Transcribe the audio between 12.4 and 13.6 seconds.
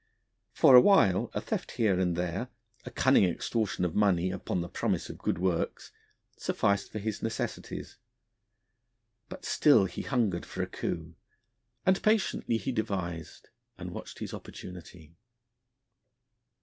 he devised